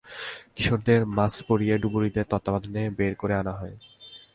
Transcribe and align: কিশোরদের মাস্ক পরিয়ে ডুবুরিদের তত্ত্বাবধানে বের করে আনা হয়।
কিশোরদের 0.55 1.01
মাস্ক 1.07 1.39
পরিয়ে 1.47 1.75
ডুবুরিদের 1.77 2.25
তত্ত্বাবধানে 2.29 2.83
বের 2.89 3.13
করে 3.15 3.33
আনা 3.33 3.53
হয়। 3.53 3.75